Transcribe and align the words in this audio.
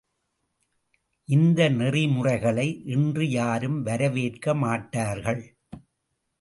இந்த 1.29 1.69
நெறிமுறைகளை 1.69 2.67
இன்று 2.85 3.29
யாரும் 3.29 3.79
வரவேற்க 3.83 4.53
மாட்டார்கள். 4.55 5.43